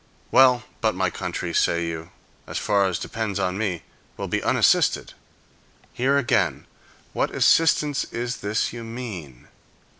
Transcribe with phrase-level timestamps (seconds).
[0.31, 2.09] Well, but my country, say you,
[2.47, 3.83] as far as depends on me,
[4.17, 5.13] will be unassisted.
[5.93, 6.65] Here again,
[7.13, 9.47] what assistance is this you mean?